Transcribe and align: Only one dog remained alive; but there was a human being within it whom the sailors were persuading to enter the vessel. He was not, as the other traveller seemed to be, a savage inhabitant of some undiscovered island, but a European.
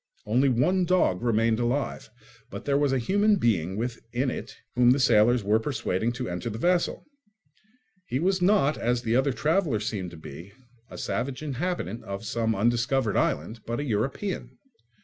Only 0.25 0.49
one 0.49 0.83
dog 0.85 1.21
remained 1.21 1.59
alive; 1.59 2.09
but 2.49 2.65
there 2.65 2.75
was 2.75 2.91
a 2.91 2.97
human 2.97 3.35
being 3.35 3.77
within 3.77 4.31
it 4.31 4.55
whom 4.73 4.89
the 4.89 4.99
sailors 4.99 5.43
were 5.43 5.59
persuading 5.59 6.11
to 6.13 6.27
enter 6.27 6.49
the 6.49 6.57
vessel. 6.57 7.05
He 8.07 8.17
was 8.19 8.41
not, 8.41 8.79
as 8.79 9.03
the 9.03 9.15
other 9.15 9.31
traveller 9.31 9.79
seemed 9.79 10.09
to 10.09 10.17
be, 10.17 10.53
a 10.89 10.97
savage 10.97 11.43
inhabitant 11.43 12.03
of 12.03 12.25
some 12.25 12.55
undiscovered 12.55 13.15
island, 13.15 13.59
but 13.67 13.79
a 13.79 13.83
European. 13.83 14.57